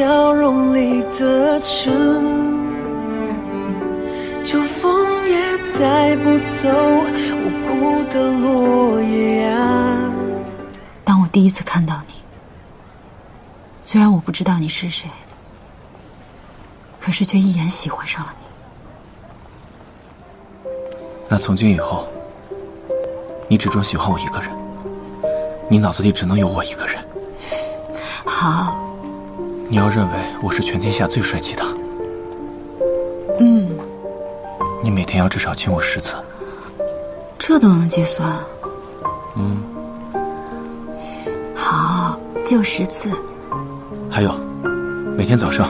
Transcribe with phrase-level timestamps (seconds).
[0.00, 1.92] 笑容里的真，
[4.42, 6.70] 秋风也带不走
[7.36, 10.10] 无辜的落叶啊。
[11.04, 12.14] 当我第一次看到你，
[13.82, 15.06] 虽然我不知道你是谁，
[16.98, 18.46] 可是却一眼喜欢上了你。
[21.28, 22.08] 那从今以后，
[23.48, 24.50] 你只准喜欢我一个人，
[25.68, 26.96] 你脑子里只能有我一个人。
[28.24, 28.80] 好，
[29.70, 31.62] 你要认为我是全天下最帅气的。
[33.38, 33.70] 嗯，
[34.82, 36.16] 你每天要至少亲我十次。
[37.38, 38.28] 这都能计算？
[39.36, 39.62] 嗯，
[41.54, 43.10] 好，就十次。
[44.10, 44.32] 还有，
[45.16, 45.68] 每天早上。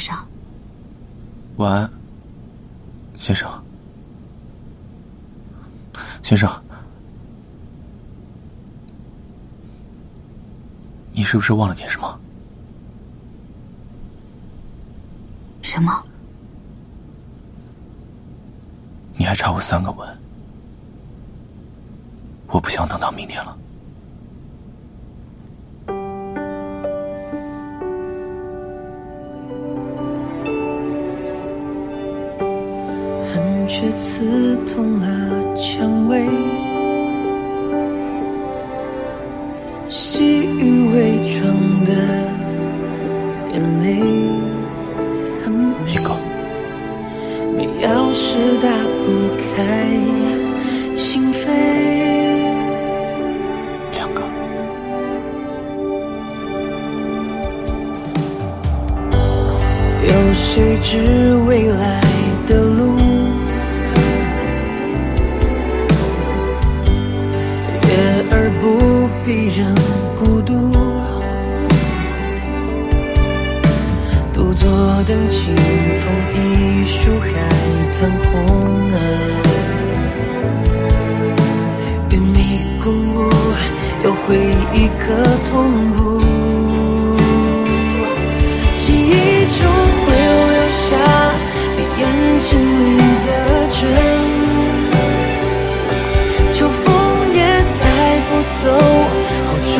[0.00, 0.26] 再上。
[1.56, 1.92] 晚安，
[3.18, 3.46] 先生。
[6.22, 6.50] 先生，
[11.12, 12.18] 你是不是忘了点什么？
[15.60, 16.02] 什么？
[19.18, 20.08] 你还差我三个吻，
[22.46, 23.54] 我不想等到明天了。
[33.32, 35.06] 恨却刺痛了
[35.54, 36.26] 蔷薇，
[39.88, 41.40] 细雨伪装
[41.84, 41.92] 的
[43.52, 43.86] 眼泪，
[45.42, 46.10] 很美一个，
[47.56, 48.68] 没钥匙打
[49.04, 49.06] 不
[49.38, 49.46] 开
[50.96, 51.38] 心扉。
[53.92, 54.18] 两个，
[60.02, 60.88] 有谁知
[61.46, 61.89] 未来
[78.00, 78.32] 海棠红
[78.92, 78.96] 啊，
[82.08, 82.38] 与你
[82.82, 83.16] 共舞，
[84.02, 84.26] 又回
[84.72, 85.04] 忆可
[85.50, 85.52] 同
[85.92, 85.98] 步。
[88.76, 89.12] 记忆
[89.58, 89.60] 中
[90.00, 90.88] 会留下
[91.76, 92.02] 你眼
[92.40, 92.48] 睛
[92.80, 92.88] 里
[93.26, 93.28] 的
[93.76, 93.78] 真，
[96.54, 96.84] 秋风
[97.34, 97.38] 也
[97.82, 97.84] 带
[98.30, 98.30] 不
[98.62, 98.64] 走
[99.46, 99.78] 好重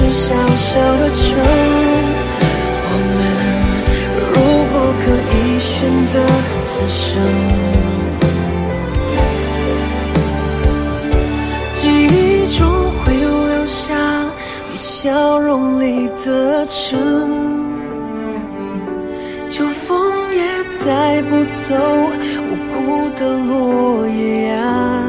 [0.00, 1.20] 是小小的城，
[2.86, 3.18] 我们
[4.32, 4.34] 如
[4.72, 5.04] 果可
[5.36, 5.70] 以选
[6.06, 6.14] 择
[6.64, 6.98] 此生。
[11.74, 12.16] 记忆
[12.56, 12.58] 中
[13.00, 13.84] 会留下
[14.70, 16.98] 你笑容里的真，
[19.50, 20.40] 秋风也
[20.86, 21.36] 带不
[21.68, 21.76] 走
[22.48, 22.74] 无辜
[23.16, 24.99] 的落叶啊。